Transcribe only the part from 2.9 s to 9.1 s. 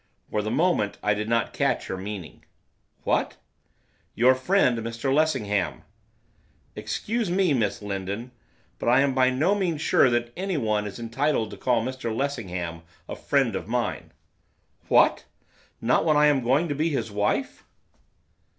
'What?' 'Your friend, Mr Lessingham.' 'Excuse me, Miss Lindon, but I